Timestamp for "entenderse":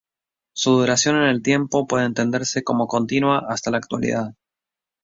2.07-2.63